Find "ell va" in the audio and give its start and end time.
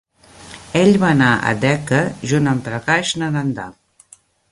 0.79-1.11